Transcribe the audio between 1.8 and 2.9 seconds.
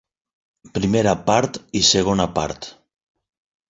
i segona part.